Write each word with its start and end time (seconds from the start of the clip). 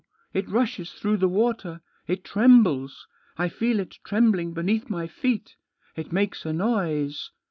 It 0.33 0.49
rushes 0.49 0.93
through 0.93 1.17
the 1.17 1.27
water; 1.29 1.81
it 2.07 2.23
trembles, 2.23 3.05
I 3.37 3.49
feel 3.49 3.79
it 3.79 3.99
trembling 4.03 4.51
beneath 4.51 4.89
my 4.89 5.05
feet; 5.05 5.57
it 5.95 6.11
makes 6.11 6.43
a 6.43 6.51
noise." 6.51 7.29